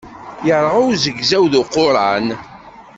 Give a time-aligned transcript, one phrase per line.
[0.53, 2.27] Irɣa uzegzaw d uquran.